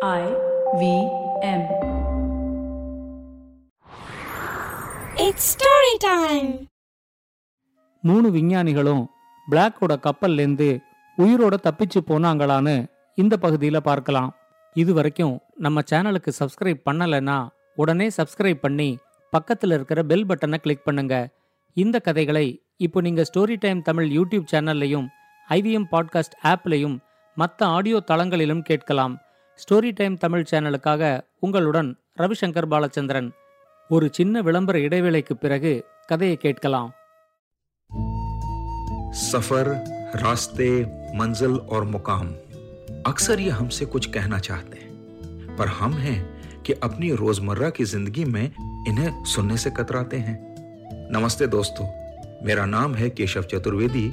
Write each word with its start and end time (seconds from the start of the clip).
I 0.00 0.24
V 0.78 0.82
M. 1.42 1.62
It's 5.16 5.44
story 5.54 5.94
time. 6.04 6.50
மூணு 8.04 8.28
விஞ்ஞானிகளும் 8.30 9.02
பிளாக்கோட 9.48 9.96
கப்பல்லேருந்து 10.04 10.68
உயிரோட 11.18 11.54
தப்பிச்சு 11.66 12.02
போனாங்களான்னு 12.10 12.76
இந்த 13.18 13.36
பகுதியில் 13.36 13.80
பார்க்கலாம் 13.80 14.30
இது 14.76 14.94
வரைக்கும் 14.94 15.34
நம்ம 15.56 15.82
சேனலுக்கு 15.90 16.32
சப்ஸ்கிரைப் 16.38 16.86
பண்ணலைன்னா 16.90 17.38
உடனே 17.76 18.08
சப்ஸ்கிரைப் 18.16 18.60
பண்ணி 18.60 18.90
பக்கத்தில் 19.32 19.70
இருக்கிற 19.70 20.02
பெல் 20.02 20.26
பட்டனை 20.26 20.58
கிளிக் 20.58 20.86
பண்ணுங்க 20.86 21.14
இந்த 21.76 21.98
கதைகளை 22.00 22.46
இப்போ 22.76 23.00
நீங்கள் 23.00 23.30
ஸ்டோரி 23.32 23.56
டைம் 23.56 23.82
தமிழ் 23.82 24.10
யூடியூப் 24.10 24.50
சேனல்லையும் 24.52 25.08
ஐவிஎம் 25.48 25.90
பாட்காஸ்ட் 25.92 26.38
ஆப்லையும் 26.44 26.96
மற்ற 27.36 27.66
ஆடியோ 27.68 28.00
தளங்களிலும் 28.12 28.62
கேட்கலாம் 28.62 29.16
ஸ்டோரி 29.59 29.91
டைம் 29.93 30.15
தமிழ் 30.17 30.47
சேனலுக்காக 30.51 31.03
உங்களுடன் 31.39 31.89
ரவிசங்கர் 32.17 32.67
பாலச்சந்திரன் 32.67 33.29
ஒரு 33.89 34.07
சின்ன 34.11 34.41
விளம்பர 34.41 34.77
இடைவேளைக்கு 34.79 35.35
பிறகு 35.37 35.73
கதையை 36.07 36.37
கேட்கலாம் 36.37 36.91
सफर 39.23 39.65
रास्ते 40.17 40.69
मंजिल 41.15 41.57
और 41.69 41.83
मुकाम 41.85 42.27
अक्सर 43.05 43.39
ये 43.39 43.49
हमसे 43.51 43.85
कुछ 43.87 44.05
कहना 44.07 44.37
चाहते 44.39 44.77
हैं 44.77 45.55
पर 45.57 45.67
हम 45.71 45.93
हैं 45.95 46.17
कि 46.63 46.73
अपनी 46.83 47.11
रोजमर्रा 47.15 47.69
की 47.71 47.85
जिंदगी 47.85 48.25
में 48.27 48.45
इन्हें 48.87 49.23
सुनने 49.25 49.57
से 49.57 49.69
कतराते 49.71 50.17
हैं 50.19 50.37
नमस्ते 51.11 51.47
दोस्तों 51.49 51.85
मेरा 52.43 52.65
नाम 52.67 52.95
है 52.95 53.09
केशव 53.11 53.43
चतुर्वेदी 53.45 54.07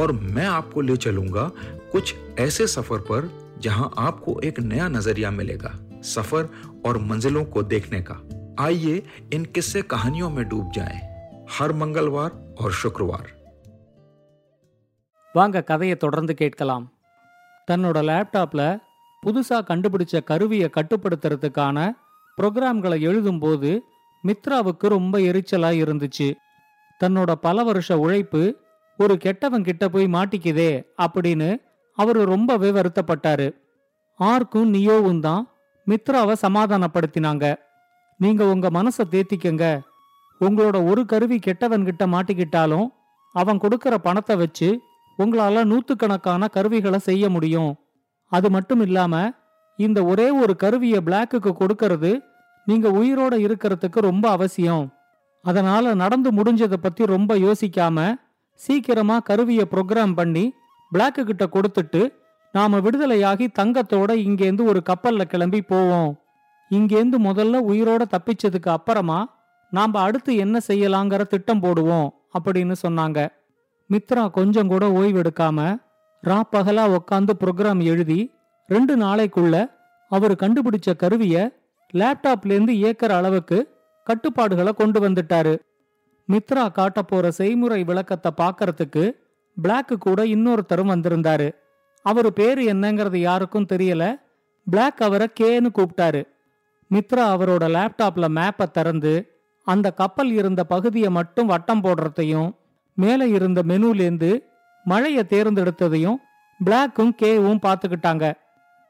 और 0.00 0.12
मैं 0.30 0.46
आपको 0.48 0.80
ले 0.82 0.96
चलूंगा 0.98 1.50
कुछ 1.92 2.14
ऐसे 2.40 2.66
सफर 2.68 2.98
पर 3.10 3.30
जहां 3.58 3.88
आपको 3.98 4.40
एक 4.40 4.60
नया 4.62 4.88
नजरिया 4.88 5.30
मिलेगा 5.30 5.72
सफर 6.06 6.48
और 6.86 6.98
मंजिलों 7.02 7.44
को 7.44 7.62
देखने 7.68 8.00
का 8.02 8.16
आइए 8.60 8.96
इन 9.32 9.44
किस्से 9.54 9.82
कहानियों 9.82 10.30
में 10.30 10.44
डूब 10.48 10.66
जाएं 10.72 11.00
हर 11.50 11.72
मंगलवार 11.74 12.30
और 12.58 12.72
शुक्रवार 12.72 13.32
வாங்க 15.34 15.60
கதையை 15.60 15.96
தொடர்ந்து 15.96 16.34
கேட்கலாம் 16.34 16.84
தன்னோட 17.68 17.98
லேப்டாப்ல 18.02 18.62
புதுசா 19.22 19.58
கண்டுபிடிச்ச 19.62 20.20
கருவியை 20.24 20.68
கட்டுப்படுத்துறதுக்கான 20.68 21.78
ப்ரோக்ராம்களை 22.38 22.98
எழுதும்போது 23.08 23.70
மித்ராவுக்கு 24.24 24.86
ரொம்ப 24.88 25.18
எரிச்சலா 25.20 25.70
இருந்துச்சு 25.80 26.28
தன்னோட 27.00 27.30
பல 27.40 27.64
வருஷ 27.64 27.96
உழைப்பு 27.98 28.42
ஒரு 28.98 29.14
கெட்டவன் 29.16 29.64
கிட்ட 29.64 29.84
போய் 29.88 30.06
மாட்டிக்குதே 30.06 30.70
அப்படின்னு 31.02 31.48
அவரு 32.01 32.21
ரொம்பவே 32.33 32.69
வருத்தப்பட்டாரு. 32.71 33.47
ஆர்க்கும் 34.19 34.73
நியோவும் 34.73 35.19
தான் 35.19 35.43
மித்ராவை 35.87 36.35
சமாதானப்படுத்தினாங்க. 36.45 37.45
நீங்க 38.19 38.43
உங்க 38.53 38.67
மனசை 38.69 39.03
தேத்திக்கங்க. 39.11 39.65
உங்களோட 40.41 40.77
ஒரு 40.89 41.01
கருவி 41.05 41.37
கெட்டவன் 41.39 41.87
கிட்ட 41.87 42.03
மாட்டிக்கிட்டாலும் 42.07 42.87
அவன் 43.35 43.61
கொடுக்கற 43.63 43.95
பணத்தை 44.01 44.35
வச்சு 44.35 44.69
உங்களால 45.19 45.63
நூத்துக்கணக்கான 45.71 46.49
கருவிகளை 46.49 46.99
செய்ய 46.99 47.23
முடியும். 47.29 47.71
அது 48.31 48.47
மட்டும் 48.49 48.81
இல்லாம 48.81 49.13
இந்த 49.79 49.99
ஒரே 50.11 50.27
ஒரு 50.41 50.53
கருவியை 50.55 50.99
பிளாக்குக்கு 51.05 51.51
கொடுக்கறது 51.59 52.11
நீங்க 52.67 52.87
உயிரோட 52.99 53.33
இருக்கிறதுக்கு 53.45 53.99
ரொம்ப 54.09 54.25
அவசியம். 54.29 54.85
அதனால 55.45 55.93
நடந்து 55.93 56.29
முடிஞ்சதை 56.31 56.77
பத்தி 56.81 57.03
ரொம்ப 57.15 57.31
யோசிக்காம 57.45 57.99
சீக்கிரமா 58.59 59.17
கருவியை 59.29 59.65
ப்ரோக்ராம் 59.71 60.13
பண்ணி 60.13 60.45
பிளாக்கு 60.91 61.23
கிட்ட 61.23 61.45
கொடுத்துட்டு 61.45 62.01
நாம 62.53 62.77
விடுதலையாகி 62.79 63.45
தங்கத்தோட 63.59 64.11
இங்கேருந்து 64.27 64.63
ஒரு 64.71 64.79
கப்பல்ல 64.89 65.23
கிளம்பி 65.23 65.59
போவோம். 65.61 66.11
இங்கேருந்து 66.71 67.17
முதல்ல 67.27 67.59
உயிரோட 67.71 68.03
தப்பிச்சதுக்கு 68.13 68.69
அப்புறமா 68.69 69.19
நாம 69.71 69.99
அடுத்து 69.99 70.31
என்ன 70.35 70.57
செய்யலாங்கிற 70.67 71.23
திட்டம் 71.27 71.61
போடுவோம் 71.61 72.07
அப்படின்னு 72.37 72.75
சொன்னாங்க. 72.85 73.19
மித்ரா 73.89 74.23
கொஞ்சம் 74.31 74.67
கூட 74.67 74.85
ஓய்வெடுக்காம 74.99 75.59
ரா 76.23 76.39
பகலா 76.53 76.85
உக்காந்து 76.97 77.33
ப்ரோக்ராம் 77.43 77.81
எழுதி 77.83 78.19
ரெண்டு 78.69 78.93
நாளைக்குள்ள 78.95 79.55
அவர் 80.11 80.35
கண்டுபிடிச்ச 80.35 80.89
கருவிய 80.95 81.35
லேப்டாப்லேருந்து 81.93 82.73
இயக்கிற 82.81 83.11
அளவுக்கு 83.19 83.57
கட்டுப்பாடுகளை 84.07 84.71
கொண்டு 84.73 84.99
வந்துட்டாரு. 85.07 85.53
மித்ரா 86.29 86.63
காட்ட 86.71 86.99
போற 87.03 87.31
செய்முறை 87.31 87.81
விளக்கத்தை 87.83 88.31
பார்க்கறதுக்கு 88.41 89.03
பிளாக்கு 89.63 89.93
கூட 89.99 90.23
இன்னொருத்தரும் 90.25 90.89
வந்திருந்தாரு. 90.89 91.55
அவர் 92.01 92.33
பேரு 92.33 92.61
என்னங்கிறது 92.61 93.17
யாருக்கும் 93.17 93.67
தெரியல. 93.73 94.15
பிளாக் 94.69 95.01
அவரை 95.01 95.27
கேன்னு 95.39 95.69
கூப்பிட்டாரு. 95.73 96.27
மித்ரா 96.91 97.25
அவரோட 97.33 97.65
லேப்டாப்ல 97.67 98.27
மேப்பை 98.27 98.71
திறந்து 98.71 99.39
அந்த 99.63 99.91
கப்பல் 99.91 100.31
இருந்த 100.31 100.63
பகுதியை 100.63 101.09
மட்டும் 101.09 101.47
வட்டம் 101.47 101.83
போடுறதையும் 101.83 102.51
மேலே 102.93 103.29
இருந்த 103.29 103.63
மெனுலேருந்து 103.63 104.43
மழையை 104.83 105.23
தேர்ந்தெடுத்ததையும் 105.29 106.15
பிளாக்கும் 106.65 107.11
கேவும் 107.21 107.59
பார்த்துக்கிட்டாங்க. 107.61 108.33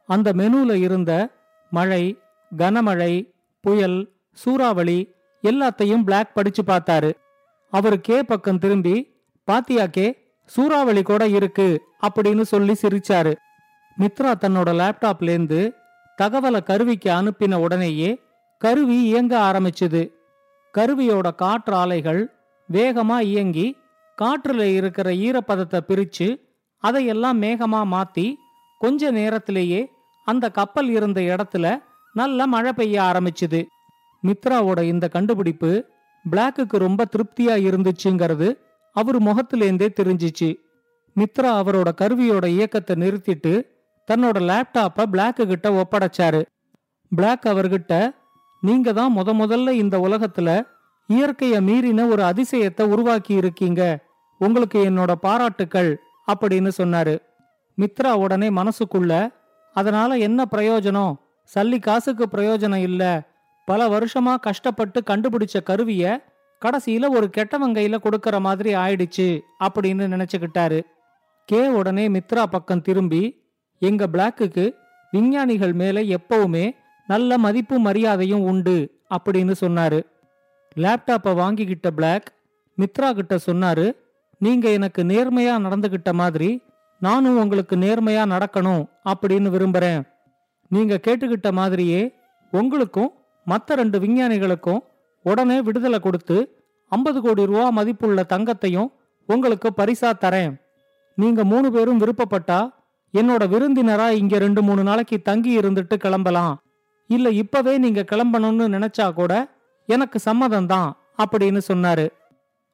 அந்த 0.05 0.33
மெனுல 0.33 0.73
இருந்த 0.73 1.29
மழை 1.69 2.17
கனமழை 2.57 3.31
புயல் 3.61 4.11
சூறாவளி 4.31 5.13
எல்லாத்தையும் 5.43 6.03
பிளாக் 6.03 6.33
படிச்சு 6.33 6.63
பார்த்தாரு. 6.63 7.13
அவர் 7.69 8.01
கே 8.01 8.23
பக்கம் 8.23 8.57
திரும்பி 8.57 9.15
பாத்தியா 9.43 9.85
கே 9.85 10.18
சூறாவளி 10.53 11.01
கூட 11.01 11.23
இருக்கு 11.27 11.67
அப்படின்னு 12.07 12.41
சொல்லி 12.41 12.75
சிரிச்சாரு. 12.81 13.33
மித்ரா 13.99 14.31
தன்னோட 14.41 14.69
லேப்டாப்லேருந்து 14.81 15.61
தகவலை 16.17 16.61
கருவிக்கு 16.63 17.09
அனுப்பின 17.11 17.55
உடனேயே 17.55 18.11
கருவி 18.61 18.97
இயங்க 19.03 19.33
ஆரம்பிச்சுது. 19.39 20.01
கருவியோட 20.73 21.27
காற்று 21.35 21.73
ஆலைகள் 21.73 22.21
வேகமா 22.69 23.17
இயங்கி 23.31 23.67
காற்றுல 24.17 24.61
இருக்கிற 24.75 25.09
ஈரப்பதத்தை 25.25 25.79
பிரிச்சு 25.87 26.27
அதையெல்லாம் 26.83 27.41
மேகமா 27.41 27.81
மாத்தி 27.93 28.27
கொஞ்ச 28.81 29.11
நேரத்திலேயே 29.11 29.81
அந்த 30.27 30.45
கப்பல் 30.49 30.89
இருந்த 30.89 31.19
இடத்துல 31.21 31.65
நல்ல 32.13 32.47
மழை 32.47 32.73
பெய்ய 32.73 33.01
ஆரம்பிச்சுது. 33.01 33.61
மித்ராவோட 34.23 34.79
இந்த 34.83 35.05
கண்டுபிடிப்பு 35.07 35.71
பிளாக்குக்கு 36.25 36.77
ரொம்ப 36.77 37.05
திருப்தியா 37.13 37.55
இருந்துச்சுங்கிறது 37.67 38.47
அவர் 38.99 39.19
முகத்திலேந்தே 39.23 39.87
தெரிஞ்சிச்சு. 39.99 40.49
மித்ரா 41.15 41.51
அவரோட 41.61 41.89
கருவியோட 42.01 42.45
இயக்கத்தை 42.45 42.95
நிறுத்திட்டு 42.95 43.53
தன்னோட 44.07 44.37
லேப்டாப்பை 44.49 45.03
பிளாக்கு 45.11 45.43
கிட்ட 45.45 45.67
ஒப்படைச்சாரு. 45.81 46.41
பிளாக் 47.11 47.45
அவர்கிட்ட 47.45 47.93
நீங்க 48.61 48.93
தான் 48.93 49.15
முத 49.17 49.31
முதல்ல 49.41 49.69
இந்த 49.69 49.95
உலகத்துல 49.97 50.49
இயற்கைய 51.09 51.57
மீறின 51.67 52.07
ஒரு 52.09 52.23
அதிசயத்தை 52.23 52.81
உருவாக்கி 52.81 53.33
இருக்கீங்க. 53.33 53.81
உங்களுக்கு 54.39 54.79
என்னோட 54.89 55.11
பாராட்டுக்கள் 55.21 55.91
அப்படின்னு 56.27 56.71
சொன்னாரு. 56.77 57.15
மித்ரா 57.77 58.11
உடனே 58.13 58.49
மனசுக்குள்ள 58.49 59.13
அதனால 59.75 60.17
என்ன 60.17 60.45
பிரயோஜனம்? 60.51 61.13
சல்லி 61.55 61.79
காசுக்கு 61.79 62.25
பிரயோஜனம் 62.31 62.81
இல்ல. 62.81 63.03
பல 63.65 63.87
வருஷமா 63.87 64.39
கஷ்டப்பட்டு 64.39 64.99
கண்டுபிடிச்ச 65.09 65.57
கருவிய 65.63 66.03
கடைசியில 66.65 67.09
ஒரு 67.09 67.29
கெட்டவன் 67.29 67.71
கையில 67.71 67.97
கொடுக்கற 68.03 68.39
மாதிரி 68.39 68.75
ஆயிடுச்சு 68.75 69.27
அப்படின்னு 69.63 70.07
நினைச்சுக்கிட்டாரு. 70.13 70.79
கே 71.45 71.67
உடனே 71.67 72.07
மித்ரா 72.07 72.43
பக்கம் 72.43 72.81
திரும்பி 72.81 73.21
எங்க 73.79 74.07
பிளாக்குக்கு 74.07 74.73
விஞ்ஞானிகள் 75.11 75.73
மேல 75.73 76.01
எப்பவுமே 76.01 76.75
நல்ல 77.07 77.37
மதிப்பு 77.37 77.79
மரியாதையும் 77.79 78.43
உண்டு 78.43 78.75
அப்படின்னு 79.15 79.53
சொன்னாரு. 79.61 79.99
லேப்டாப்பை 80.75 81.31
வாங்கிக்கிட்ட 81.41 81.87
பிளாக் 81.89 82.33
மித்ரா 82.77 83.13
கிட்ட 83.13 83.37
சொன்னாரு 83.45 83.91
நீங்க 84.39 84.69
எனக்கு 84.69 85.03
நேர்மையா 85.03 85.55
நடந்துகிட்ட 85.65 86.11
மாதிரி 86.11 86.61
நானும் 86.99 87.41
உங்களுக்கு 87.41 87.75
நேர்மையா 87.75 88.23
நடக்கணும் 88.33 88.83
அப்படின்னு 89.05 89.49
விரும்புறேன். 89.55 90.01
நீங்க 90.69 90.99
கேட்டுக்கிட்ட 91.07 91.51
மாதிரியே 91.51 92.15
உங்களுக்கும் 92.51 93.11
மற்ற 93.45 93.75
ரெண்டு 93.75 93.99
விஞ்ஞானிகளுக்கும் 93.99 94.79
உடனே 95.23 95.61
விடுதலை 95.61 95.99
கொடுத்து 95.99 96.37
ஐம்பது 96.91 97.21
கோடி 97.21 97.45
ரூபா 97.45 97.69
மதிப்புள்ள 97.69 98.23
தங்கத்தையும் 98.33 98.89
உங்களுக்கு 99.29 99.69
பரிசா 99.77 100.09
தரேன். 100.25 100.53
நீங்க 101.15 101.43
மூணு 101.43 101.71
பேரும் 101.71 101.99
விருப்பப்பட்டா 101.99 102.59
என்னோட 103.13 103.43
விருந்தினரா 103.53 104.07
இங்க 104.09 104.37
ரெண்டு 104.37 104.61
மூணு 104.61 104.83
நாளைக்கு 104.83 105.17
தங்கி 105.21 105.59
இருந்துட்டு 105.59 105.95
கிளம்பலாம். 105.95 106.53
இல்ல 107.09 107.29
இப்பவே 107.29 107.77
நீங்க 107.77 108.01
கிளம்பணும்னு 108.11 108.65
நினைச்சா 108.75 109.13
கூட 109.13 109.33
எனக்கு 109.85 110.19
சம்மதம் 110.19 110.65
தான் 110.65 110.89
அப்படின்னு 111.23 111.61
சொன்னாரு. 111.67 112.07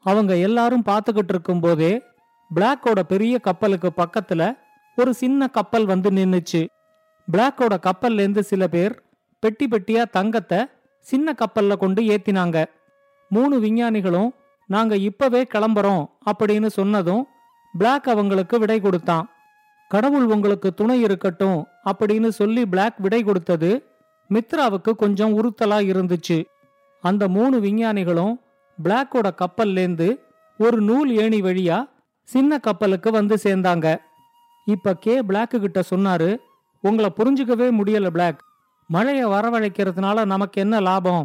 அவங்க 0.06 0.38
எல்லாரும் 0.38 0.83
பார்த்துக்கிட்டு 0.86 1.33
இருக்கும் 1.36 1.59
போதே 1.59 2.03
பிளாக்கோட 2.56 3.00
பெரிய 3.00 3.36
கப்பலுக்கு 3.39 3.92
பக்கத்துல 3.97 4.57
ஒரு 4.95 5.13
சின்ன 5.13 5.47
கப்பல் 5.47 5.86
வந்து 5.86 6.09
நின்னுச்சு. 6.12 6.62
பிளாக்கோட 7.27 7.75
கப்பல்ல 7.88 8.24
இருந்து 8.24 8.44
சில 8.44 8.68
பேர் 8.68 8.94
பெட்டி 9.39 9.65
பெட்டியா 9.71 10.03
தங்கத்தை 10.09 10.59
சின்ன 11.10 11.34
கப்பல்ல 11.34 11.74
கொண்டு 11.78 12.02
ஏத்தினாங்க. 12.13 12.57
மூணு 13.30 13.56
விஞ்ஞானிகளும் 13.60 14.30
நாங்க 14.68 14.94
இப்பவே 15.07 15.42
கிளம்புறோம் 15.54 16.04
அப்படின்னு 16.30 16.69
சொன்னதும் 16.78 17.24
பிளாக் 17.78 18.07
அவங்களுக்கு 18.10 18.60
விடை 18.60 18.78
கொடுத்தான். 18.81 19.25
கடவுள் 19.88 20.25
உங்களுக்கு 20.25 20.69
துணை 20.74 20.98
இருக்கட்டும் 21.02 21.60
அப்படின்னு 21.90 22.30
சொல்லி 22.40 22.66
பிளாக் 22.66 22.98
விடை 22.98 23.24
கொடுத்தது 23.24 23.69
மித்ராவுக்கு 24.30 24.92
கொஞ்சம் 25.02 25.34
உறுத்தலா 25.38 25.80
இருந்துச்சு. 25.92 26.38
அந்த 27.02 27.28
மூணு 27.28 27.60
விஞ்ஞானிகளும் 27.60 28.34
பிளாக்கோட 28.84 29.28
கப்பல்லேந்து 29.42 30.10
ஒரு 30.57 30.80
நூல் 30.81 31.12
ஏணி 31.18 31.40
வழியா 31.42 31.80
சின்ன 32.24 32.57
கப்பலுக்கு 32.57 33.12
வந்து 33.12 33.36
சேர்ந்தாங்க. 33.44 33.88
இப்ப 34.66 34.94
கே 34.94 35.16
பிளாக்கு 35.22 35.57
கிட்ட 35.60 35.84
சொன்னாரு 35.90 36.30
உங்களை 36.81 37.10
புரிஞ்சுக்கவே 37.18 37.68
முடியல 37.80 38.10
பிளாக் 38.10 38.40
மழையை 38.90 39.26
வரவழைக்கிறதுனால 39.26 40.26
நமக்கு 40.26 40.62
என்ன 40.62 40.80
லாபம்? 40.80 41.24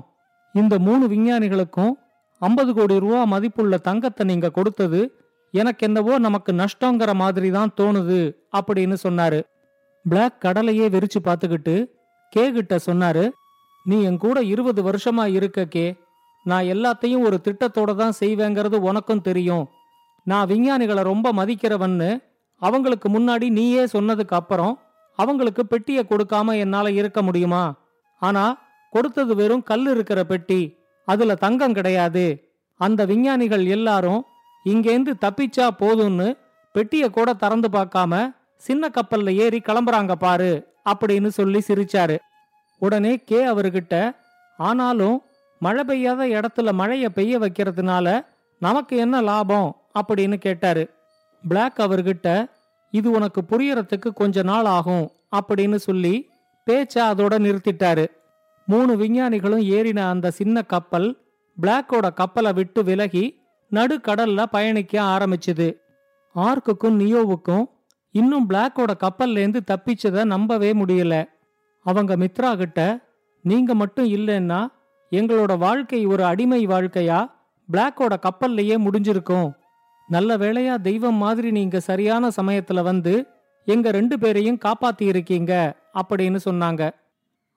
இந்த 0.55 0.79
மூணு 0.79 1.05
விஞ்ஞானிகளுக்கும் 1.07 1.93
ஐம்பது 2.39 2.75
கோடி 2.75 2.99
ரூபா 2.99 3.23
மதிப்புள்ள 3.25 3.77
தங்கத்தை 3.77 4.27
நீங்க 4.27 4.51
கொடுத்தது 4.51 5.01
எனக்கு 5.55 5.87
என்னவோ 5.87 6.19
நமக்கு 6.19 6.53
நஷ்டங்கிற 6.53 7.11
மாதிரி 7.15 7.51
தான் 7.51 7.75
தோணுது 7.81 8.21
அப்படின்னு 8.59 8.97
சொன்னாரு. 9.03 9.41
பிளாக் 10.05 10.41
கடலையே 10.41 10.89
விரிச்சு 10.89 11.21
பார்த்துக்கிட்டு 11.25 11.75
கே 12.33 12.45
கிட்ட 12.53 12.75
சொன்னாரு 12.87 13.25
நீ 13.85 14.03
என் 14.03 14.17
கூட 14.17 14.39
இருபது 14.43 14.81
வருஷமா 14.91 15.25
இருக்க 15.27 15.65
கே. 15.65 15.87
நான் 16.45 16.71
எல்லாத்தையும் 16.75 17.25
ஒரு 17.27 17.41
திட்டத்தோட 17.45 17.91
தான் 17.95 18.19
செய்வேங்கிறது 18.21 18.77
உனக்கும் 18.91 19.21
தெரியும். 19.21 19.65
நான் 20.27 20.49
விஞ்ஞானிகளை 20.49 21.03
ரொம்ப 21.03 21.33
மதிக்கிறவன்னு 21.33 22.11
அவங்களுக்கு 22.63 23.09
முன்னாடி 23.09 23.47
நீயே 23.49 23.85
சொன்னதுக்கு 23.85 24.35
அப்புறம் 24.41 24.73
அவங்களுக்கு 25.20 25.62
பெட்டியை 25.67 26.02
கொடுக்காம 26.05 26.56
என்னால 26.58 26.90
இருக்க 26.90 27.22
முடியுமா? 27.22 27.64
ஆனா 28.22 28.44
கொடுத்தது 28.90 29.34
வெறும் 29.34 29.62
கல் 29.62 29.87
இருக்கிற 29.87 30.20
பெட்டி 30.25 30.61
அதுல 31.08 31.34
தங்கம் 31.34 31.72
கிடையாது. 31.72 32.26
அந்த 32.81 33.05
விஞ்ஞானிகள் 33.05 33.64
எல்லாரும் 33.67 34.20
இங்கேந்து 34.64 35.12
தப்பிச்சா 35.20 35.67
போதும்னு 35.78 36.28
பெட்டிய 36.72 37.11
கூட 37.11 37.32
திறந்து 37.34 37.69
பார்க்காம 37.69 38.34
சின்ன 38.56 38.88
கப்பல்ல 38.88 39.34
ஏறி 39.34 39.58
கிளம்புறாங்க 39.58 40.12
பாரு 40.14 40.50
அப்படின்னு 40.84 41.28
சொல்லி 41.28 41.61
சிரிச்சாரு. 41.69 42.17
உடனே 42.78 43.12
கே 43.17 43.40
அவர்கிட்ட 43.46 43.94
ஆனாலும் 44.58 45.17
மழை 45.58 45.84
பெய்யாத 45.84 46.26
இடத்துல 46.26 46.72
மழையை 46.72 47.08
பெய்ய 47.08 47.38
வைக்கிறதுனால 47.38 48.25
நமக்கு 48.58 48.94
என்ன 48.96 49.20
லாபம்? 49.20 49.69
அப்படின்னு 49.94 50.37
கேட்டாரு. 50.37 50.84
பிளாக் 51.49 51.78
அவர்கிட்ட 51.78 52.28
இது 52.91 53.11
உனக்கு 53.11 53.43
புரியறதுக்கு 53.49 54.13
கொஞ்ச 54.15 54.43
நாள் 54.43 54.65
ஆகும் 54.65 55.11
அப்படின்னு 55.37 55.75
சொல்லி 55.75 56.29
பேச்ச 56.71 56.95
அதோட 56.95 57.35
நிறுத்திட்டாரு. 57.39 58.07
மூணு 58.67 58.97
விஞ்ஞானிகளும் 58.97 59.61
ஏறின 59.61 59.99
அந்த 59.99 60.31
சின்ன 60.31 60.63
கப்பல் 60.63 61.19
பிளாக்கோட 61.63 62.13
கப்பலை 62.15 62.53
விட்டு 62.53 62.85
விலகி 62.85 63.41
நடுக்கடல்ல 63.71 64.47
பயணிக்க 64.47 65.03
ஆரம்பிச்சுது. 65.03 65.77
ஆர்க்குக்கும் 66.35 67.01
நியோவுக்கும் 67.01 67.65
இன்னும் 68.11 68.51
பிளாக்கோட 68.51 68.91
கப்பல்லேந்து 68.99 69.61
தப்பிச்சத 69.71 70.25
நம்பவே 70.25 70.73
முடியல. 70.73 71.29
அவங்க 71.83 72.17
மித்ரா 72.17 72.57
கிட்ட 72.57 73.01
நீங்க 73.43 73.75
மட்டும் 73.75 74.09
இல்லைன்னா 74.09 74.67
எங்களோட 75.11 75.59
வாழ்க்கை 75.59 76.07
ஒரு 76.07 76.25
அடிமை 76.25 76.67
வாழ்க்கையா? 76.67 77.31
பிளாக்கோட 77.73 78.17
கப்பல்லையே 78.17 78.77
முடிஞ்சிருக்கும். 78.79 79.51
நல்ல 80.15 80.37
வேளையா 80.37 80.75
தெய்வம் 80.81 81.19
மாதிரி 81.25 81.51
நீங்க 81.51 81.81
சரியான 81.81 82.29
சமயத்துல 82.29 82.83
வந்து 82.83 83.12
எங்க 83.65 83.91
ரெண்டு 83.91 84.19
பேரையும் 84.19 84.59
காப்பாத்தி 84.65 85.05
இருக்கீங்க 85.12 85.53
அப்படின்னு 86.01 86.39
சொன்னாங்க. 86.45 86.83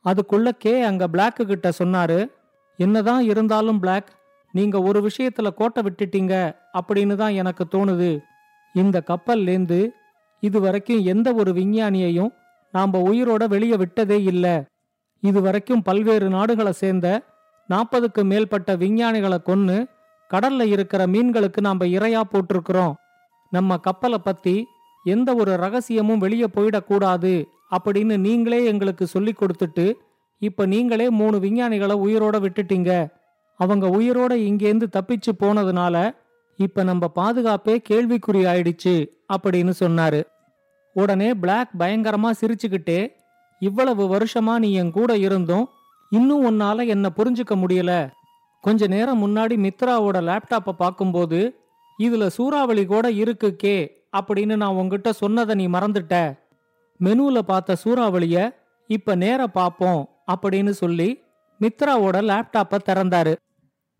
அதுக்குள்ள 0.05 0.49
கே 0.57 0.73
அங்க 0.81 1.03
பிளாக்கு 1.07 1.43
கிட்ட 1.43 1.67
சொன்னாரு 1.79 2.19
என்னதான் 2.79 3.23
இருந்தாலும் 3.23 3.79
பிளாக் 3.79 4.09
நீங்க 4.51 4.77
ஒரு 4.81 4.99
விஷயத்துல 5.09 5.49
கோட்டை 5.53 5.83
விட்டுட்டீங்க 5.83 6.33
அப்படின்னு 6.79 7.15
தான் 7.15 7.37
எனக்கு 7.41 7.65
தோணுது. 7.71 8.11
இந்த 8.73 8.97
கப்பல்லேந்து 9.07 9.79
இது 10.39 10.57
வரைக்கும் 10.61 11.01
எந்த 11.13 11.27
ஒரு 11.33 11.51
விஞ்ஞானியையும் 11.51 12.31
நாம 12.71 13.01
உயிரோட 13.09 13.43
வெளியே 13.47 13.75
விட்டதே 13.75 14.23
இல்லை. 14.23 14.55
இது 15.23 15.41
வரைக்கும் 15.41 15.81
பல்வேறு 15.81 16.29
நாடுகளை 16.29 16.71
சேர்ந்த 16.71 17.07
நாற்பதுக்கு 17.69 18.21
மேற்பட்ட 18.23 18.75
விஞ்ஞானிகளை 18.75 19.37
கொன்னு 19.45 19.77
கடல்ல 20.33 20.63
இருக்கிற 20.65 21.05
மீன்களுக்கு 21.05 21.61
நாம 21.61 21.85
இரையா 21.85 22.21
போட்டிருக்கிறோம். 22.31 22.93
நம்ம 23.49 23.77
கப்பலை 23.77 24.17
பத்தி 24.17 24.65
எந்த 25.03 25.35
ஒரு 25.35 25.55
ரகசியமும் 25.55 26.17
வெளியே 26.17 26.45
போயிடக்கூடாது 26.55 27.45
அப்படின்னு 27.75 28.17
நீங்களே 28.17 28.65
எங்களுக்கு 28.65 29.07
சொல்லி 29.07 29.33
கொடுத்துட்டு 29.33 29.93
இப்ப 30.39 30.65
நீங்களே 30.65 31.09
மூணு 31.09 31.39
விஞ்ஞானிகளை 31.39 31.95
உயிரோட 32.05 32.35
விட்டுட்டீங்க. 32.45 33.09
அவங்க 33.57 33.87
உயிரோட 33.87 34.31
இங்கேருந்து 34.31 34.87
தப்பிச்சு 34.95 35.31
போனதுனால 35.39 36.15
இப்ப 36.57 36.83
நம்ம 36.83 37.11
பாதுகாப்பே 37.15 37.75
கேள்விக்குறி 37.89 38.41
ஆயிடுச்சு 38.51 38.95
அப்படின்னு 39.33 39.73
சொன்னாரு. 39.79 40.23
உடனே 40.93 41.33
பிளாக் 41.33 41.69
பயங்கரமா 41.79 42.31
சிரிச்சுக்கிட்டே 42.41 43.07
இவ்வளவு 43.59 44.03
வருஷமா 44.15 44.55
நீ 44.55 44.73
என் 44.73 44.91
கூட 44.91 45.17
இருந்தும் 45.17 45.69
இன்னும் 46.09 46.43
உன்னால 46.49 46.87
என்ன 46.87 47.11
புரிஞ்சுக்க 47.17 47.55
முடியல. 47.55 48.09
கொஞ்ச 48.63 48.87
நேரம் 48.87 49.21
முன்னாடி 49.23 49.55
மித்ராவோட 49.65 50.17
லேப்டாப்பை 50.29 50.73
பார்க்கும்போது 50.77 51.39
இதுல 51.99 52.27
சூறாவளி 52.27 52.85
கூட 52.85 53.11
இருக்கு 53.11 53.55
கே 53.55 53.75
அப்படின்னு 54.17 54.55
நான் 54.55 54.77
உங்ககிட்ட 54.81 55.09
சொன்னதை 55.13 55.53
நீ 55.55 55.65
மறந்துட்ட. 55.67 56.15
மெனுல 56.99 57.39
பார்த்த 57.39 57.77
சூறாவளிய 57.83 58.37
இப்ப 58.89 59.15
நேர 59.15 59.47
பார்ப்போம் 59.47 60.01
அப்படின்னு 60.31 60.69
சொல்லி 60.69 61.09
மித்ராவோட 61.61 62.17
லேப்டாப்பை 62.29 62.77
திறந்தாரு. 62.89 63.33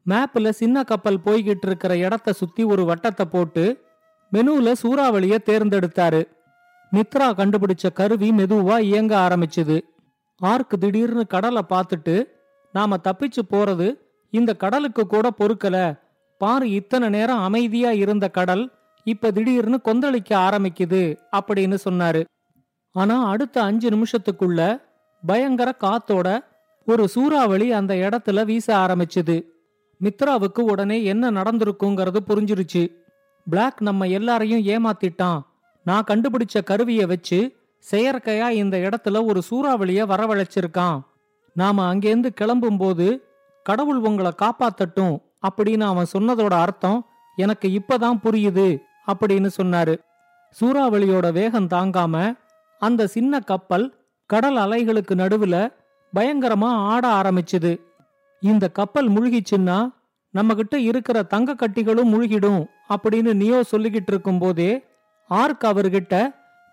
மேப்ல 0.06 0.50
சின்ன 0.50 0.84
கப்பல் 0.84 1.24
போய்கிட்டு 1.26 1.68
இருக்கிற 1.68 1.94
இடத்த 1.98 2.34
சுத்தி 2.34 2.64
ஒரு 2.64 2.84
வட்டத்தை 2.84 3.26
போட்டு 3.26 3.66
மெனுல 4.32 4.74
சூறாவளிய 4.84 5.36
தேர்ந்தெடுத்தாரு. 5.50 6.22
மித்ரா 6.92 7.28
கண்டுபிடிச்ச 7.40 7.88
கருவி 7.94 8.30
மெதுவா 8.32 8.78
இயங்க 8.80 9.14
ஆரம்பிச்சுது. 9.18 9.78
ஆர்க் 10.42 10.76
திடீர்னு 10.80 11.24
கடலை 11.28 11.64
பார்த்துட்டு 11.70 12.16
நாம 12.74 12.98
தப்பிச்சு 13.04 13.42
போறது 13.50 13.88
இந்த 14.34 14.56
கடலுக்கு 14.56 15.08
கூட 15.08 15.32
பொறுக்கல. 15.40 16.00
பாரு 16.38 16.70
இத்தனை 16.70 17.10
நேரம் 17.10 17.42
அமைதியா 17.42 17.92
இருந்த 17.92 18.30
கடல் 18.30 18.72
இப்ப 19.04 19.32
திடீர்னு 19.32 19.80
கொந்தளிக்க 19.86 20.32
ஆரம்பிக்குது 20.46 21.18
அப்படின்னு 21.38 21.78
சொன்னாரு. 21.90 22.24
ஆனா 22.92 23.26
அடுத்த 23.26 23.62
அஞ்சு 23.62 23.90
நிமிஷத்துக்குள்ள 23.90 24.82
பயங்கர 25.26 25.74
காத்தோட 25.80 26.40
ஒரு 26.86 27.08
சூறாவளி 27.08 27.72
அந்த 27.72 27.94
இடத்துல 27.94 28.46
வீச 28.46 28.78
ஆரம்பிச்சுது. 28.78 29.44
மித்ராவுக்கு 30.02 30.62
உடனே 30.62 31.04
என்ன 31.04 31.32
நடந்திருக்குங்கிறது 31.32 32.20
புரிஞ்சிருச்சு. 32.28 32.84
பிளாக் 33.50 33.82
நம்ம 33.82 34.08
எல்லாரையும் 34.08 34.66
ஏமாத்திட்டான். 34.66 35.42
நான் 35.84 36.08
கண்டுபிடிச்ச 36.08 36.64
கருவியை 36.64 37.06
வச்சு 37.06 37.56
செயற்கையா 37.92 38.50
இந்த 38.50 38.78
இடத்துல 38.78 39.26
ஒரு 39.26 39.42
சூறாவளிய 39.50 40.06
வரவழைச்சிருக்கான். 40.06 41.00
நாம 41.54 41.96
அங்கேருந்து 41.96 42.30
கிளம்பும்போது 42.42 43.08
கடவுள் 43.64 44.00
உங்களை 44.08 44.32
காப்பாத்தட்டும் 44.42 45.16
அப்படின்னு 45.48 45.86
அவன் 45.92 46.12
சொன்னதோட 46.18 46.54
அர்த்தம் 46.66 47.00
எனக்கு 47.38 47.68
இப்பதான் 47.70 48.20
புரியுது 48.24 48.68
அப்படின்னு 49.12 49.50
சொன்னாரு. 49.62 49.96
சூறாவளியோட 50.60 51.32
வேகம் 51.32 51.68
தாங்காம 51.68 52.38
அந்த 52.82 53.08
சின்ன 53.08 53.40
கப்பல் 53.40 53.86
கடல் 54.30 54.58
அலைகளுக்கு 54.58 55.14
நடுவுல 55.14 55.56
பயங்கரமா 56.14 56.70
ஆட 56.92 57.08
ஆரம்பிச்சுது. 57.22 57.72
இந்த 58.42 58.66
கப்பல் 58.70 59.10
முழுகிச்சுன்னா 59.10 59.78
நம்மகிட்ட 60.34 60.76
இருக்கிற 60.76 61.24
தங்க 61.24 61.54
கட்டிகளும் 61.54 62.12
முழுகிடும் 62.14 62.62
அப்படின்னு 62.90 63.32
நியோ 63.42 63.60
சொல்லிக்கிட்டு 63.72 64.12
இருக்கும் 64.14 64.40
போதே 64.40 64.72
ஆர்க் 65.30 65.64
அவர்கிட்ட 65.64 66.16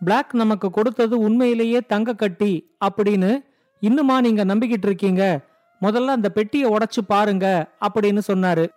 பிளாக் 0.00 0.32
நமக்கு 0.35 0.70
கொடுத்தது 0.70 1.18
உண்மையிலேயே 1.18 1.80
தங்க 1.80 2.14
கட்டி 2.14 2.52
அப்படின்னு 2.85 3.30
இன்னுமா 3.82 4.20
நீங்க 4.20 4.44
நம்பிக்கிட்டு 4.44 4.88
இருக்கீங்க? 4.90 5.25
முதல்ல 5.82 6.04
அந்த 6.04 6.28
பெட்டியை 6.30 6.70
உடைச்சு 6.70 7.02
பாருங்க 7.06 7.70
அப்படின்னு 7.80 8.20
சொன்னாரு. 8.28 8.68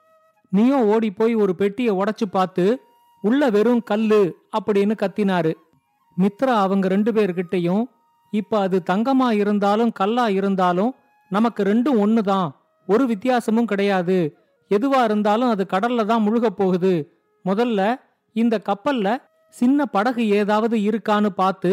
நீயும் 0.49 0.83
ஓடி 0.83 1.11
போய் 1.11 1.35
ஒரு 1.35 1.55
பெட்டியை 1.55 1.95
உடைச்சு 1.95 2.25
பார்த்து 2.31 2.79
உள்ள 3.21 3.49
வெறும் 3.49 3.83
கல்லு 3.83 4.37
அப்படின்னு 4.59 4.95
கத்தினாரு. 4.95 5.53
மித்ரா 6.17 6.55
அவங்க 6.65 6.87
ரெண்டு 6.87 7.11
பேர்கிட்டையும் 7.11 7.83
இப்ப 8.31 8.59
அது 8.59 8.83
தங்கமா 8.89 9.31
இருந்தாலும் 9.31 9.91
கல்லா 9.91 10.27
இருந்தாலும் 10.27 10.95
நமக்கு 11.29 11.63
ரெண்டும் 11.63 11.97
ஒண்ணுதான். 11.97 12.49
ஒரு 12.87 13.07
வித்தியாசமும் 13.07 13.65
கிடையாது. 13.65 14.37
எதுவா 14.69 15.03
இருந்தாலும் 15.03 15.49
அது 15.49 15.65
கடல்ல 15.69 16.05
தான் 16.05 16.27
முழுக 16.27 16.45
போகுது. 16.45 17.13
முதல்ல 17.45 17.95
இந்த 18.33 18.61
கப்பல்ல 18.65 19.17
சின்ன 19.49 19.85
படகு 19.85 20.29
ஏதாவது 20.29 20.77
இருக்கான்னு 20.77 21.27
பார்த்து 21.27 21.71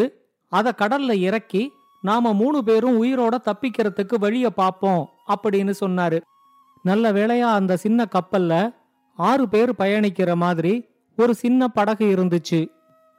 அதை 0.49 0.71
கடல்ல 0.77 1.11
இறக்கி 1.11 1.71
நாம 2.01 2.33
மூணு 2.33 2.63
பேரும் 2.63 3.03
உயிரோட 3.03 3.35
தப்பிக்கிறதுக்கு 3.45 4.15
வழிய 4.19 4.49
பாப்போம் 4.57 5.05
அப்படின்னு 5.27 5.73
சொன்னாரு. 5.79 6.21
நல்ல 6.83 7.11
வேளையா 7.11 7.39
அந்த 7.39 7.77
சின்ன 7.77 8.07
கப்பல்ல 8.11 8.75
ஆறு 9.15 9.49
பேர் 9.49 9.73
பயணிக்கிற 9.73 10.35
மாதிரி 10.35 10.85
ஒரு 11.17 11.35
சின்ன 11.35 11.67
படகு 11.67 12.05
இருந்துச்சு. 12.05 12.67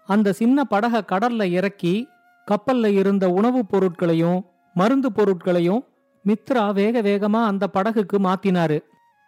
அந்த 0.07 0.33
சின்ன 0.33 0.63
படக 0.71 1.01
கடல்ல 1.13 1.43
இறக்கி 1.43 2.09
கப்பல்ல 2.51 2.87
இருந்த 2.87 3.29
உணவுப் 3.29 3.69
பொருட்களையும் 3.69 4.45
மருந்து 4.75 5.13
பொருட்களையும் 5.13 5.85
மித்ரா 6.27 6.73
வேக 6.73 7.03
வேகமா 7.03 7.45
அந்த 7.45 7.69
படகுக்கு 7.75 8.19
மாத்தினாரு. 8.19 8.83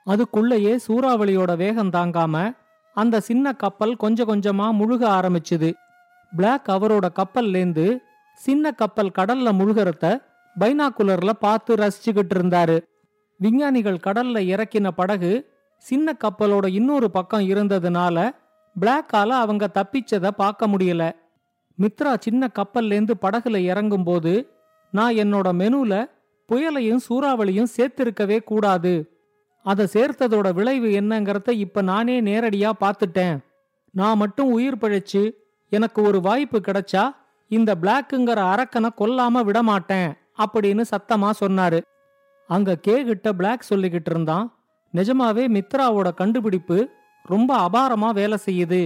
அதுக்குள்ளேயே 0.07 0.79
சூறாவளியோட 0.89 1.57
வேகம் 1.57 1.91
தாங்காம 1.91 2.57
அந்த 2.95 3.21
சின்ன 3.21 3.53
கப்பல் 3.53 3.97
கொஞ்சம் 3.97 4.29
கொஞ்சமா 4.29 4.83
முழுக 4.83 5.05
ஆரம்பிச்சுது. 5.09 5.75
பிளாக் 6.37 6.69
அவரோட 6.69 7.09
கப்பல்லேந்து 7.15 7.99
சின்ன 8.35 8.73
கப்பல் 8.73 9.17
கடல்ல 9.19 9.49
முழுகிறத 9.59 10.21
பைனாக்குலர்ல 10.61 11.31
பார்த்து 11.31 11.75
ரசிச்சுக்கிட்டு 11.75 12.35
இருந்தாரு. 12.35 12.77
விஞ்ஞானிகள் 13.39 14.05
கடல்ல 14.05 14.39
இறக்கின 14.55 14.91
படகு 14.91 15.53
சின்ன 15.77 16.17
கப்பலோட 16.25 16.67
இன்னொரு 16.67 17.11
பக்கம் 17.11 17.41
இருந்ததுனால 17.41 18.31
பிளாக்கால 18.81 19.29
அவங்க 19.29 19.71
தப்பிச்சத 19.75 20.31
பார்க்க 20.31 20.67
முடியல. 20.67 21.13
மித்ரா 21.79 22.19
சின்ன 22.19 22.51
கப்பல்லேந்து 22.55 23.15
படகுல 23.23 23.57
இறங்கும்போது 23.71 24.47
நான் 24.91 25.15
என்னோட 25.15 25.49
மெனுல 25.61 26.11
புயலையும் 26.49 27.05
சூறாவளியும் 27.09 27.73
சேர்த்திருக்கவே 27.77 28.45
கூடாது. 28.45 29.11
அதை 29.63 29.87
சேர்த்ததோட 29.93 30.53
விளைவு 30.53 30.89
என்னங்கறத 30.89 31.51
இப்ப 31.51 31.83
நானே 31.83 32.21
நேரடியா 32.21 32.71
பார்த்துட்டேன். 32.81 33.39
நான் 33.91 34.17
மட்டும் 34.17 34.51
உயிர் 34.51 34.77
பிழைச்சு 34.77 35.31
எனக்கு 35.69 36.03
ஒரு 36.03 36.21
வாய்ப்பு 36.21 36.61
கிடைச்சா 36.61 37.05
இந்த 37.55 37.75
பிளாக்குங்கிற 37.83 38.41
அரக்கனை 38.53 38.91
கொல்லாம 38.99 39.41
விடமாட்டேன் 39.41 40.13
அப்படின்னு 40.39 40.85
சத்தமா 40.91 41.31
சொன்னாரு. 41.41 41.81
அங்க 42.47 42.75
கே 42.77 43.05
கிட்ட 43.05 43.33
பிளாக் 43.33 43.71
சொல்லிக்கிட்டு 43.71 44.11
இருந்தான். 44.11 44.47
நிஜமாவே 44.95 45.45
மித்ராவோட 45.57 46.15
கண்டுபிடிப்பு 46.15 46.89
ரொம்ப 47.23 47.69
அபாரமா 47.69 48.11
வேலை 48.11 48.39
செய்யுது. 48.47 48.83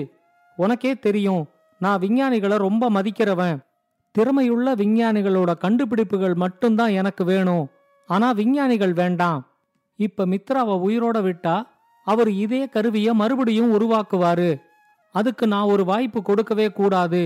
உனக்கே 0.56 0.98
தெரியும் 0.98 1.48
நான் 1.78 2.00
விஞ்ஞானிகளை 2.00 2.56
ரொம்ப 2.56 2.90
மதிக்கிறவன். 2.90 3.56
திறமையுள்ள 4.18 4.74
விஞ்ஞானிகளோட 4.74 5.58
கண்டுபிடிப்புகள் 5.58 6.34
மட்டும்தான் 6.34 6.90
எனக்கு 6.90 7.24
வேணும். 7.24 7.68
ஆனா 8.06 8.30
விஞ்ஞானிகள் 8.30 8.92
வேண்டாம். 8.92 9.46
இப்ப 9.96 10.26
மித்ராவை 10.26 10.76
உயிரோட 10.86 11.18
விட்டா 11.18 11.56
அவர் 12.04 12.30
இதே 12.30 12.68
கருவிய 12.68 13.14
மறுபடியும் 13.14 13.72
உருவாக்குவாரு. 13.80 14.60
அதுக்கு 15.12 15.46
நான் 15.46 15.70
ஒரு 15.72 15.84
வாய்ப்பு 15.84 16.22
கொடுக்கவே 16.22 16.72
கூடாது. 16.72 17.22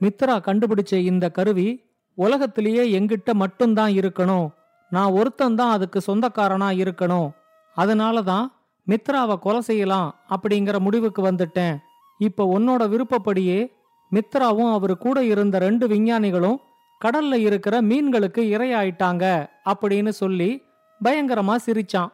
மித்ரா 0.00 0.38
கண்டுபிடிச்ச 0.38 0.94
இந்த 0.94 1.30
கருவி 1.30 1.84
உலகத்திலேயே 2.14 3.00
எங்கிட்ட 3.00 3.32
மட்டும்தான் 3.32 3.92
இருக்கணும். 3.92 4.48
நான் 4.90 5.12
ஒருத்தந்தான் 5.12 5.70
அதுக்கு 5.70 6.00
சொந்தக்காரனா 6.06 6.70
இருக்கணும். 6.76 7.30
அதனால 7.74 8.22
தான் 8.22 8.52
மித்ராவை 8.86 9.38
கொலை 9.38 9.60
செய்யலாம் 9.60 10.14
அப்படிங்கிற 10.28 10.78
முடிவுக்கு 10.78 11.22
வந்துட்டேன். 11.22 11.76
இப்ப 12.18 12.58
உன்னோட 12.58 12.88
விருப்பப்படியே 12.88 13.72
மித்ராவும் 14.12 14.72
அவர் 14.72 14.98
கூட 14.98 15.24
இருந்த 15.24 15.58
ரெண்டு 15.58 15.86
விஞ்ஞானிகளும் 15.86 16.60
கடல்ல 17.04 17.34
இருக்கிற 17.34 17.80
மீன்களுக்கு 17.80 18.40
இரையாயிட்டாங்க 18.40 19.48
அப்படின்னு 19.64 20.08
சொல்லி 20.08 20.62
பயங்கரமா 21.04 21.56
சிரிச்சான். 21.66 22.10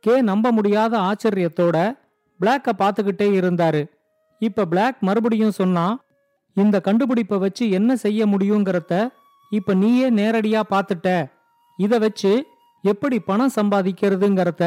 கே 0.00 0.20
நம்ப 0.20 0.50
முடியாத 0.50 0.98
ஆச்சரியத்தோட 0.98 1.98
பிளாக்க 2.40 2.72
பார்த்துக்கிட்டே 2.78 3.28
இருந்தாரு. 3.38 3.90
இப்ப 4.38 4.64
பிளாக் 4.64 4.96
மறுபடியும் 5.00 5.50
சொன்னா 5.50 5.98
இந்த 6.62 6.76
கண்டுபிடிப்பை 6.80 7.38
வச்சு 7.38 7.64
என்ன 7.70 7.90
செய்ய 7.96 8.20
முடியுங்கிறத 8.26 8.92
இப்ப 9.52 9.74
நீயே 9.74 10.06
நேரடியா 10.10 10.60
பார்த்துட்ட. 10.72 11.08
இத 11.78 11.98
வச்சு 11.98 12.32
எப்படி 12.84 13.16
பணம் 13.20 13.56
சம்பாதிக்கிறதுங்கிறத 13.56 14.64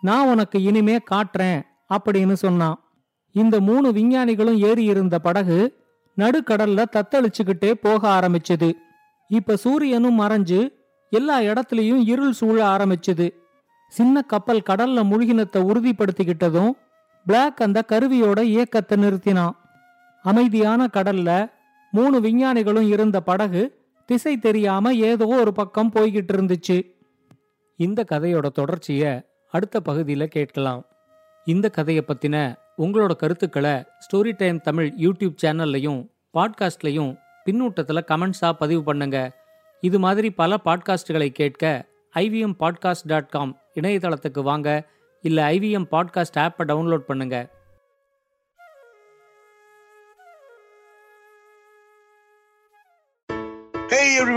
நான் 0.00 0.28
உனக்கு 0.28 0.58
இனிமே 0.62 0.96
காட்டுறேன் 1.10 1.60
அப்படின்னு 1.94 2.36
சொன்னான். 2.44 2.78
இந்த 3.34 3.56
மூணு 3.60 3.88
விஞ்ஞானிகளும் 3.92 4.58
ஏறி 4.68 4.84
இருந்த 4.84 5.16
படகு 5.18 5.58
நடுக்கடல்ல 6.16 6.80
தத்தளிச்சுக்கிட்டே 6.96 7.70
போக 7.84 8.00
ஆரம்பிச்சது. 8.18 8.70
இப்ப 9.30 9.56
சூரியனும் 9.56 10.20
மறைஞ்சு 10.20 10.60
எல்லா 11.12 11.36
இடத்துலயும் 11.40 12.02
இருள் 12.12 12.32
சூழ 12.32 12.58
ஆரம்பிச்சது. 12.74 13.26
சின்ன 13.92 14.22
கப்பல் 14.22 14.66
கடல்ல 14.68 15.00
முழுகினத்தை 15.10 15.60
உறுதிப்படுத்திக்கிட்டதும் 15.70 16.72
பிளாக் 17.26 17.60
அந்த 17.62 17.78
கருவியோட 17.88 18.40
இயக்கத்தை 18.52 18.96
நிறுத்தினான். 19.04 19.56
அமைதியான 20.22 20.86
கடல்ல 20.92 21.52
மூணு 21.90 22.20
விஞ்ஞானிகளும் 22.20 22.88
இருந்த 22.88 23.20
படகு 23.20 23.80
திசை 24.06 24.38
தெரியாம 24.38 24.94
ஏதோ 24.94 25.26
ஒரு 25.26 25.52
பக்கம் 25.52 25.92
போய்கிட்டு 25.94 26.32
இருந்துச்சு. 26.32 26.94
இந்த 27.76 28.04
கதையோட 28.10 28.46
தொடர்ச்சிய 28.58 29.26
அடுத்த 29.50 29.80
பகுதியில் 29.80 30.28
கேட்கலாம். 30.28 30.84
இந்த 31.44 31.70
கதையை 31.70 32.04
பத்தின 32.06 32.54
உங்களோட 32.78 33.16
கருத்துக்களை 33.16 33.72
ஸ்டோரி 33.72 34.34
டைம் 34.36 34.60
தமிழ் 34.60 34.92
யூடியூப் 34.96 35.36
சேனல்லையும் 35.42 36.08
பாட்காஸ்ட்லையும் 36.34 37.18
பின்னூட்டத்தில் 37.46 38.04
கமெண்ட்ஸாக 38.06 38.52
பதிவு 38.52 38.82
பண்ணுங்க. 38.82 39.44
இது 39.80 39.98
மாதிரி 39.98 40.30
பல 40.30 40.56
பாட்காஸ்டுகளை 40.64 41.28
கேட்க 41.28 41.84
ஐவிஎம் 42.14 42.54
பாட்காஸ்ட் 42.58 43.06
டாட் 43.06 43.28
காம் 43.28 43.60
இணையதளத்துக்கு 43.80 44.42
வாங்க. 44.42 44.88
இல்லை 45.22 45.58
ஐவிஎம் 45.58 45.86
பாட்காஸ்ட் 45.90 46.38
ஆப்பை 46.38 46.62
டவுன்லோட் 46.64 47.04
பண்ணுங்கள் 47.08 47.48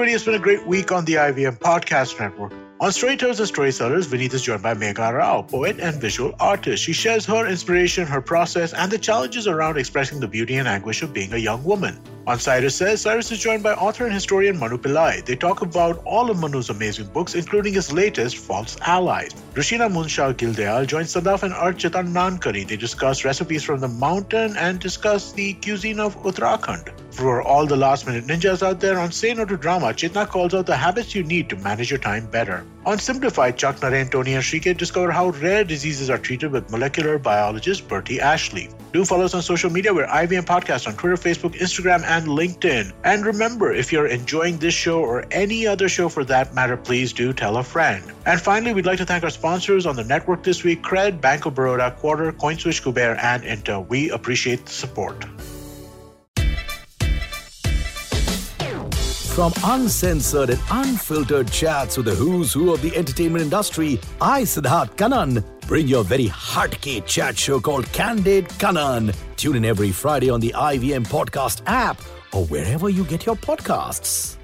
everybody, 0.05 0.15
it's 0.15 0.25
been 0.25 0.35
a 0.35 0.57
great 0.57 0.67
week 0.67 0.91
on 0.91 1.03
the 1.05 1.13
IVM 1.13 1.57
Podcast 1.57 2.19
Network. 2.19 2.53
On 2.79 2.91
Storytellers 2.91 3.39
and 3.39 3.47
Storytellers, 3.47 4.07
Vineet 4.07 4.35
is 4.35 4.43
joined 4.43 4.61
by 4.61 4.75
Megha 4.75 5.11
Rao, 5.11 5.41
poet 5.41 5.79
and 5.79 5.99
visual 5.99 6.35
artist. 6.39 6.83
She 6.83 6.93
shares 6.93 7.25
her 7.25 7.47
inspiration, 7.47 8.05
her 8.05 8.21
process, 8.21 8.71
and 8.73 8.91
the 8.91 8.99
challenges 8.99 9.47
around 9.47 9.77
expressing 9.77 10.19
the 10.19 10.27
beauty 10.27 10.57
and 10.57 10.67
anguish 10.67 11.01
of 11.01 11.11
being 11.11 11.33
a 11.33 11.37
young 11.37 11.63
woman. 11.63 11.99
On 12.27 12.37
Cyrus 12.37 12.75
Says, 12.75 13.01
Cyrus 13.01 13.31
is 13.31 13.39
joined 13.39 13.63
by 13.63 13.73
author 13.73 14.05
and 14.05 14.13
historian 14.13 14.59
Manu 14.59 14.77
Pillai. 14.77 15.25
They 15.25 15.35
talk 15.35 15.63
about 15.63 16.03
all 16.05 16.29
of 16.29 16.39
Manu's 16.39 16.69
amazing 16.69 17.07
books, 17.07 17.33
including 17.33 17.73
his 17.73 17.91
latest, 17.91 18.37
False 18.37 18.77
Allies. 18.81 19.33
Rashina 19.55 19.89
Munshah 19.91 20.35
Gildeal 20.35 20.85
joins 20.85 21.15
Sadaf 21.15 21.41
and 21.41 21.53
Archita 21.53 22.05
Nankari. 22.05 22.67
They 22.67 22.77
discuss 22.77 23.25
recipes 23.25 23.63
from 23.63 23.79
the 23.79 23.87
mountain 23.87 24.55
and 24.55 24.79
discuss 24.79 25.31
the 25.31 25.53
cuisine 25.53 25.99
of 25.99 26.15
Uttarakhand. 26.21 26.94
For 27.15 27.41
all 27.41 27.65
the 27.65 27.77
last 27.77 28.05
minute 28.05 28.25
ninjas 28.25 28.61
out 28.61 28.81
there 28.81 28.99
on 28.99 29.09
Say 29.13 29.33
No 29.33 29.45
to 29.45 29.55
Drama, 29.55 29.93
Chitna 29.93 30.27
calls 30.27 30.53
out 30.53 30.65
the 30.65 30.75
habits 30.75 31.15
you 31.15 31.23
need 31.23 31.47
to 31.47 31.55
manage 31.55 31.89
your 31.89 31.97
time 31.97 32.25
better. 32.25 32.65
On 32.85 32.99
Simplified, 32.99 33.55
Chuck 33.57 33.77
Naren, 33.77 34.11
Tony, 34.11 34.33
and 34.33 34.43
Shrike 34.43 34.77
discover 34.77 35.11
how 35.11 35.29
rare 35.29 35.63
diseases 35.63 36.09
are 36.09 36.17
treated 36.17 36.51
with 36.51 36.69
molecular 36.69 37.17
biologist 37.17 37.87
Bertie 37.87 38.19
Ashley. 38.19 38.69
Do 38.91 39.05
follow 39.05 39.23
us 39.23 39.33
on 39.33 39.41
social 39.41 39.69
media. 39.69 39.93
We're 39.93 40.07
IVM 40.07 40.43
Podcast 40.43 40.87
on 40.87 40.97
Twitter, 40.97 41.15
Facebook, 41.15 41.55
Instagram, 41.55 42.03
and 42.03 42.27
LinkedIn. 42.27 42.91
And 43.05 43.25
remember, 43.25 43.71
if 43.71 43.93
you're 43.93 44.07
enjoying 44.07 44.57
this 44.57 44.73
show 44.73 44.99
or 44.99 45.25
any 45.31 45.65
other 45.65 45.87
show 45.87 46.09
for 46.09 46.25
that 46.25 46.53
matter, 46.53 46.75
please 46.75 47.13
do 47.13 47.31
tell 47.31 47.55
a 47.55 47.63
friend. 47.63 48.03
And 48.25 48.41
finally, 48.41 48.73
we'd 48.73 48.85
like 48.85 48.97
to 48.97 49.05
thank 49.05 49.23
our 49.23 49.29
sponsors 49.29 49.85
on 49.85 49.95
the 49.95 50.03
network 50.03 50.43
this 50.43 50.65
week 50.65 50.83
Cred, 50.83 51.21
Bank 51.21 51.45
of 51.45 51.55
Baroda, 51.55 51.91
Quarter, 51.91 52.33
CoinSwitch, 52.33 52.83
Kuber, 52.83 53.17
and 53.23 53.43
Intel. 53.43 53.87
We 53.87 54.09
appreciate 54.09 54.65
the 54.65 54.71
support. 54.73 55.23
From 59.35 59.51
uncensored 59.65 60.51
and 60.51 60.61
unfiltered 60.71 61.51
chats 61.51 61.97
with 61.97 62.05
the 62.05 62.15
who's 62.15 62.53
who 62.53 62.73
of 62.73 62.81
the 62.81 62.95
entertainment 62.95 63.43
industry, 63.43 63.99
I, 64.21 64.43
Siddharth 64.43 64.95
Kanan, 64.95 65.43
bring 65.67 65.89
your 65.89 66.05
very 66.05 66.27
heartcake 66.27 67.05
chat 67.05 67.37
show 67.37 67.59
called 67.59 67.91
Candid 67.91 68.47
Kanan. 68.59 69.13
Tune 69.35 69.57
in 69.57 69.65
every 69.65 69.91
Friday 69.91 70.29
on 70.29 70.39
the 70.39 70.53
IVM 70.55 71.05
Podcast 71.07 71.63
app 71.65 71.99
or 72.31 72.45
wherever 72.45 72.87
you 72.87 73.03
get 73.03 73.25
your 73.25 73.35
podcasts. 73.35 74.37